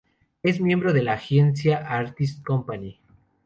[0.41, 2.99] Es miembro de la agencia "Artist Company".